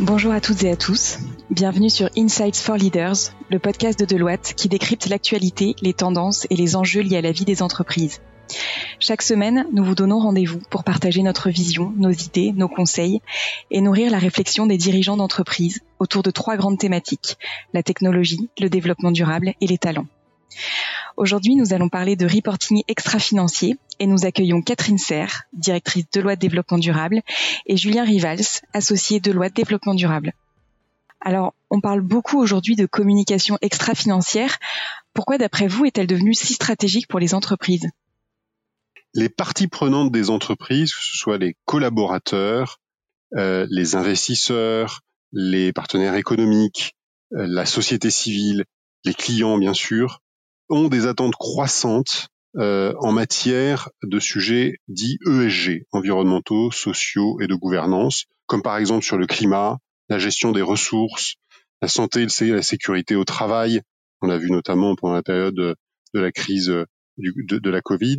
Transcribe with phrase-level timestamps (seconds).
[0.00, 1.18] Bonjour à toutes et à tous.
[1.50, 3.16] Bienvenue sur Insights for Leaders,
[3.50, 7.32] le podcast de Deloitte qui décrypte l'actualité, les tendances et les enjeux liés à la
[7.32, 8.20] vie des entreprises.
[9.00, 13.20] Chaque semaine, nous vous donnons rendez-vous pour partager notre vision, nos idées, nos conseils
[13.72, 17.36] et nourrir la réflexion des dirigeants d'entreprise autour de trois grandes thématiques,
[17.74, 20.06] la technologie, le développement durable et les talents.
[21.18, 26.36] Aujourd'hui, nous allons parler de reporting extra-financier et nous accueillons Catherine Serre, directrice de loi
[26.36, 27.22] de développement durable,
[27.66, 30.32] et Julien Rivals, associé de loi de développement durable.
[31.20, 34.58] Alors, on parle beaucoup aujourd'hui de communication extra-financière.
[35.12, 37.88] Pourquoi, d'après vous, est-elle devenue si stratégique pour les entreprises?
[39.12, 42.78] Les parties prenantes des entreprises, que ce soit les collaborateurs,
[43.36, 45.00] euh, les investisseurs,
[45.32, 46.94] les partenaires économiques,
[47.32, 48.66] euh, la société civile,
[49.04, 50.20] les clients, bien sûr,
[50.68, 57.54] ont des attentes croissantes euh, en matière de sujets dits ESG, environnementaux, sociaux et de
[57.54, 59.78] gouvernance, comme par exemple sur le climat,
[60.08, 61.34] la gestion des ressources,
[61.82, 63.82] la santé et la sécurité au travail.
[64.22, 65.76] On l'a vu notamment pendant la période de
[66.14, 66.86] la crise de,
[67.58, 68.18] de, la Covid,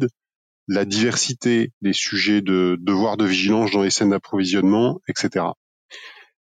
[0.67, 5.45] la diversité des sujets de devoir de vigilance dans les scènes d'approvisionnement, etc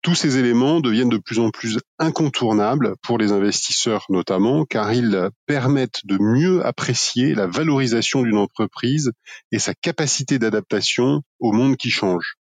[0.05, 5.31] tous ces éléments deviennent de plus en plus incontournables pour les investisseurs notamment, car ils
[5.47, 9.13] permettent de mieux apprécier la valorisation d'une entreprise
[9.51, 12.35] et sa capacité d'adaptation au monde qui change.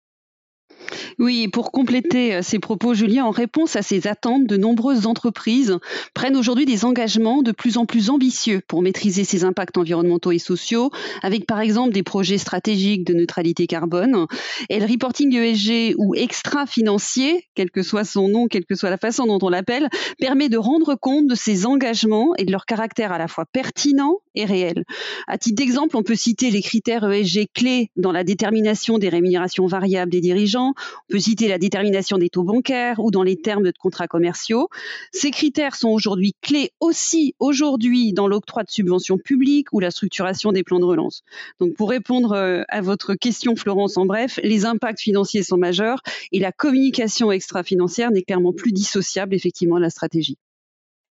[1.18, 5.78] Oui, pour compléter euh, ces propos, Julien, en réponse à ces attentes, de nombreuses entreprises
[6.12, 10.38] prennent aujourd'hui des engagements de plus en plus ambitieux pour maîtriser ces impacts environnementaux et
[10.38, 10.90] sociaux,
[11.22, 14.26] avec par exemple des projets stratégiques de neutralité carbone.
[14.68, 18.98] Et le reporting ESG ou extra-financier, quel que soit son nom, quelle que soit la
[18.98, 19.88] façon dont on l'appelle,
[20.18, 24.18] permet de rendre compte de ces engagements et de leur caractère à la fois pertinent
[24.34, 24.84] et réel.
[25.26, 29.66] À titre d'exemple, on peut citer les critères ESG clés dans la détermination des rémunérations
[29.66, 33.62] variables des dirigeants, on peut citer la détermination des taux bancaires ou dans les termes
[33.62, 34.68] de contrats commerciaux.
[35.12, 40.52] Ces critères sont aujourd'hui clés aussi aujourd'hui dans l'octroi de subventions publiques ou la structuration
[40.52, 41.22] des plans de relance.
[41.60, 46.00] Donc pour répondre euh, à votre question Florence en bref, les impacts financiers sont majeurs
[46.32, 50.38] et la communication extra-financière n'est clairement plus dissociable effectivement de la stratégie.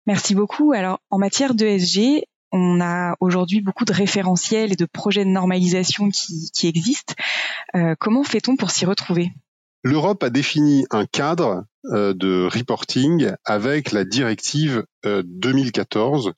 [0.06, 0.72] Merci beaucoup.
[0.72, 2.22] Alors en matière d'ESG,
[2.52, 7.14] on a aujourd'hui beaucoup de référentiels et de projets de normalisation qui, existent.
[7.74, 9.32] Euh, comment fait-on pour s'y retrouver?
[9.88, 16.32] L'Europe a défini un cadre euh, de reporting avec la directive 2014 euh,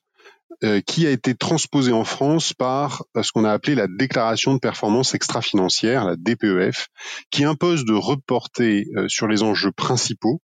[0.63, 4.59] euh, qui a été transposée en France par ce qu'on a appelé la déclaration de
[4.59, 6.89] performance extra-financière, la DPEF,
[7.31, 10.43] qui impose de reporter sur les enjeux principaux,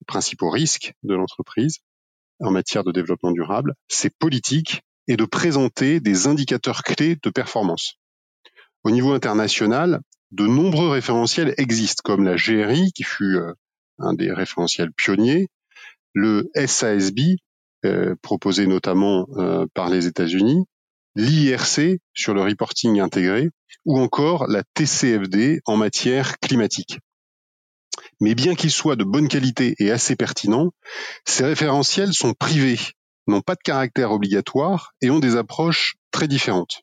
[0.00, 1.80] les principaux risques de l'entreprise
[2.40, 7.98] en matière de développement durable, ses politiques et de présenter des indicateurs clés de performance.
[8.82, 10.00] Au niveau international,
[10.34, 13.52] de nombreux référentiels existent, comme la GRI, qui fut euh,
[13.98, 15.46] un des référentiels pionniers,
[16.12, 17.36] le SASB,
[17.84, 20.64] euh, proposé notamment euh, par les États-Unis,
[21.14, 23.50] l'IRC sur le reporting intégré,
[23.84, 26.98] ou encore la TCFD en matière climatique.
[28.20, 30.72] Mais bien qu'ils soient de bonne qualité et assez pertinents,
[31.24, 32.80] ces référentiels sont privés,
[33.28, 36.82] n'ont pas de caractère obligatoire et ont des approches très différentes.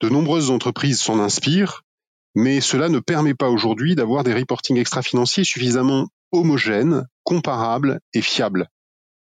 [0.00, 1.84] De nombreuses entreprises s'en inspirent
[2.34, 8.68] mais cela ne permet pas aujourd'hui d'avoir des reportings extra-financiers suffisamment homogènes, comparables et fiables.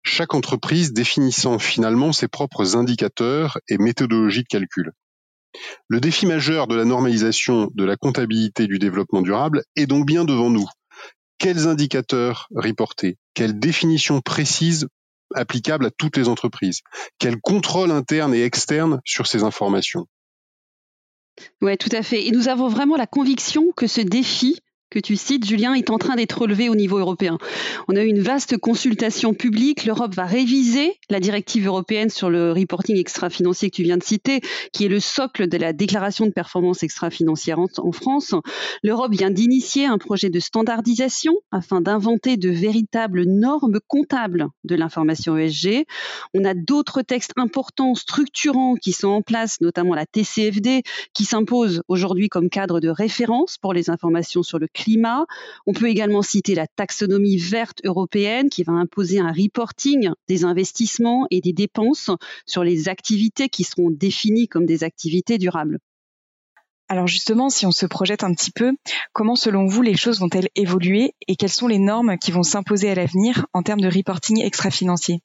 [0.03, 4.93] Chaque entreprise définissant finalement ses propres indicateurs et méthodologies de calcul.
[5.89, 10.25] Le défi majeur de la normalisation de la comptabilité du développement durable est donc bien
[10.25, 10.67] devant nous.
[11.39, 13.19] Quels indicateurs reporter?
[13.35, 14.89] Quelles définitions précises
[15.35, 16.81] applicables à toutes les entreprises?
[17.19, 20.07] Quel contrôle interne et externe sur ces informations?
[21.61, 22.27] Oui, tout à fait.
[22.27, 24.61] Et nous avons vraiment la conviction que ce défi
[24.93, 27.39] que tu cites, Julien, est en train d'être relevé au niveau européen.
[27.89, 29.87] On a eu une vaste consultation publique.
[29.87, 34.43] L'Europe va réviser la directive européenne sur le reporting extra-financier que tu viens de citer,
[34.75, 38.35] qui est le socle de la déclaration de performance extra-financière en, France.
[38.83, 45.39] L'Europe vient d'initier un projet de standardisation afin d'inventer de véritables normes comptables de l'information
[45.39, 45.87] ESG.
[46.35, 50.83] On a d'autres textes importants, structurants, qui sont en place, notamment la TCFD,
[51.15, 55.27] qui s'impose aujourd'hui comme cadre de référence pour les informations sur le climat.
[55.67, 61.27] On peut également citer la taxonomie verte européenne qui va imposer un reporting des investissements
[61.31, 62.11] et des dépenses
[62.47, 65.79] sur les activités qui seront définies comme des activités durables.
[66.89, 68.73] Alors justement, si on se projette un petit peu,
[69.13, 72.91] comment selon vous les choses vont-elles évoluer et quelles sont les normes qui vont s'imposer
[72.91, 75.21] à l'avenir en termes de reporting extra-financier?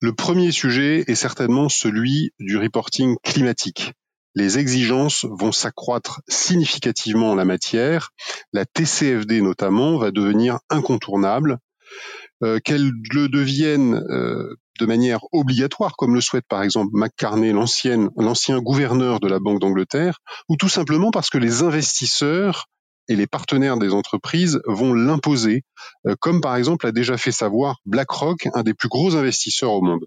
[0.00, 3.92] Le premier sujet est certainement celui du reporting climatique.
[4.36, 8.10] Les exigences vont s'accroître significativement en la matière.
[8.52, 11.58] La TCFD notamment va devenir incontournable.
[12.42, 18.60] Euh, qu'elle le devienne euh, de manière obligatoire, comme le souhaite par exemple McCarney, l'ancien
[18.60, 20.18] gouverneur de la Banque d'Angleterre,
[20.50, 22.66] ou tout simplement parce que les investisseurs
[23.08, 25.62] et les partenaires des entreprises vont l'imposer,
[26.06, 29.80] euh, comme par exemple a déjà fait savoir BlackRock, un des plus gros investisseurs au
[29.80, 30.04] monde.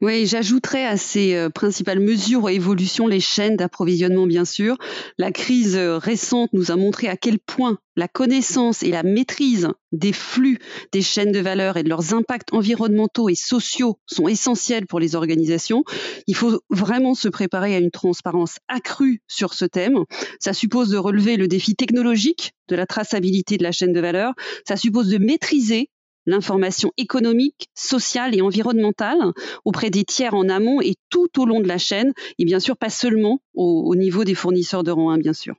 [0.00, 4.76] Oui, j'ajouterais à ces euh, principales mesures et évolutions les chaînes d'approvisionnement, bien sûr.
[5.18, 9.66] La crise euh, récente nous a montré à quel point la connaissance et la maîtrise
[9.90, 10.60] des flux
[10.92, 15.16] des chaînes de valeur et de leurs impacts environnementaux et sociaux sont essentiels pour les
[15.16, 15.82] organisations.
[16.28, 20.04] Il faut vraiment se préparer à une transparence accrue sur ce thème.
[20.38, 24.34] Ça suppose de relever le défi technologique de la traçabilité de la chaîne de valeur.
[24.64, 25.90] Ça suppose de maîtriser
[26.28, 29.18] l'information économique, sociale et environnementale
[29.64, 32.76] auprès des tiers en amont et tout au long de la chaîne, et bien sûr
[32.76, 35.54] pas seulement au, niveau des fournisseurs de rang 1, bien sûr.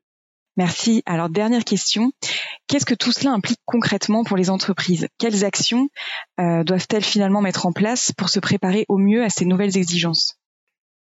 [0.57, 1.01] Merci.
[1.05, 2.11] Alors, dernière question.
[2.67, 5.07] Qu'est-ce que tout cela implique concrètement pour les entreprises?
[5.17, 5.89] Quelles actions
[6.39, 10.35] euh, doivent-elles finalement mettre en place pour se préparer au mieux à ces nouvelles exigences?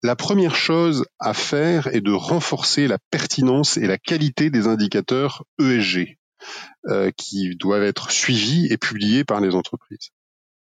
[0.03, 5.45] La première chose à faire est de renforcer la pertinence et la qualité des indicateurs
[5.59, 6.18] ESG.
[6.87, 10.11] Euh, qui doivent être suivis et publiés par les entreprises.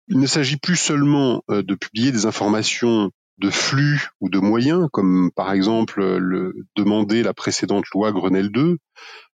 [0.09, 4.89] Il ne s'agit plus seulement euh, de publier des informations de flux ou de moyens,
[4.93, 8.79] comme par exemple le demandait la précédente loi Grenelle 2,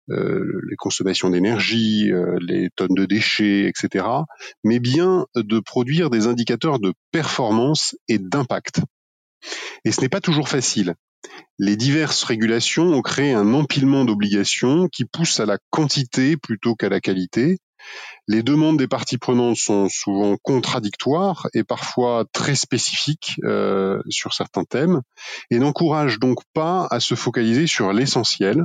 [0.09, 4.05] euh, les consommations d'énergie, les tonnes de déchets, etc.,
[4.63, 8.81] mais bien de produire des indicateurs de performance et d'impact.
[9.83, 10.95] Et ce n'est pas toujours facile.
[11.59, 16.89] Les diverses régulations ont créé un empilement d'obligations qui pousse à la quantité plutôt qu'à
[16.89, 17.57] la qualité.
[18.27, 24.65] Les demandes des parties prenantes sont souvent contradictoires et parfois très spécifiques euh, sur certains
[24.65, 25.01] thèmes
[25.49, 28.63] et n'encouragent donc pas à se focaliser sur l'essentiel.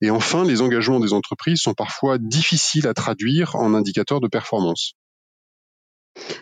[0.00, 4.94] Et enfin, les engagements des entreprises sont parfois difficiles à traduire en indicateurs de performance.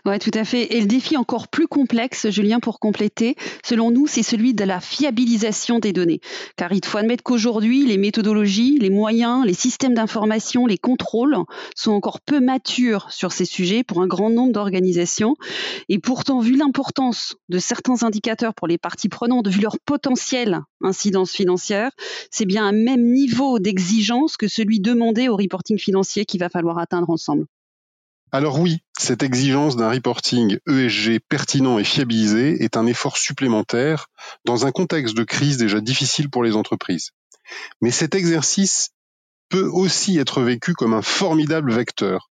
[0.05, 0.75] Oui, tout à fait.
[0.75, 4.81] Et le défi encore plus complexe, Julien, pour compléter, selon nous, c'est celui de la
[4.81, 6.21] fiabilisation des données.
[6.57, 11.37] Car il faut admettre qu'aujourd'hui, les méthodologies, les moyens, les systèmes d'information, les contrôles
[11.77, 15.37] sont encore peu matures sur ces sujets pour un grand nombre d'organisations.
[15.89, 21.33] Et pourtant, vu l'importance de certains indicateurs pour les parties prenantes, vu leur potentiel incidence
[21.33, 21.91] financière,
[22.31, 26.79] c'est bien un même niveau d'exigence que celui demandé au reporting financier qu'il va falloir
[26.79, 27.47] atteindre ensemble.
[28.33, 34.07] Alors oui, cette exigence d'un reporting ESG pertinent et fiabilisé est un effort supplémentaire
[34.45, 37.11] dans un contexte de crise déjà difficile pour les entreprises.
[37.81, 38.91] Mais cet exercice
[39.49, 42.31] peut aussi être vécu comme un formidable vecteur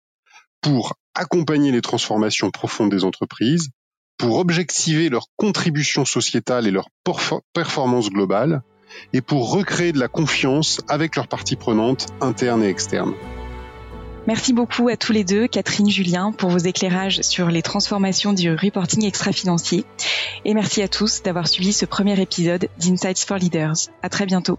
[0.60, 3.70] pour accompagner les transformations profondes des entreprises,
[4.18, 6.88] pour objectiver leur contribution sociétale et leur
[7.54, 8.62] performance globale,
[9.14, 13.14] et pour recréer de la confiance avec leurs parties prenantes internes et externes.
[14.26, 18.50] Merci beaucoup à tous les deux, Catherine, Julien, pour vos éclairages sur les transformations du
[18.50, 19.84] reporting extra-financier.
[20.44, 23.76] Et merci à tous d'avoir suivi ce premier épisode d'Insights for Leaders.
[24.02, 24.58] À très bientôt.